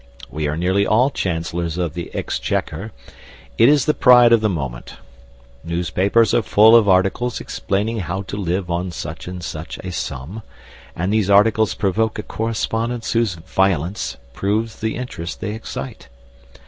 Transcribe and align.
We 0.31 0.47
are 0.47 0.57
nearly 0.57 0.87
all 0.87 1.11
chancellors 1.11 1.77
of 1.77 1.93
the 1.93 2.09
exchequer: 2.15 2.91
it 3.59 3.69
is 3.69 3.85
the 3.85 3.93
pride 3.93 4.33
of 4.33 4.41
the 4.41 4.49
moment. 4.49 4.95
Newspapers 5.63 6.33
are 6.33 6.41
full 6.41 6.75
of 6.75 6.89
articles 6.89 7.39
explaining 7.39 7.99
how 7.99 8.23
to 8.23 8.35
live 8.35 8.71
on 8.71 8.89
such 8.89 9.27
and 9.27 9.43
such 9.43 9.77
a 9.83 9.91
sum, 9.91 10.41
and 10.95 11.13
these 11.13 11.29
articles 11.29 11.75
provoke 11.75 12.17
a 12.17 12.23
correspondence 12.23 13.11
whose 13.11 13.35
violence 13.35 14.17
proves 14.33 14.77
the 14.79 14.95
interest 14.95 15.39
they 15.39 15.53
excite. 15.53 16.07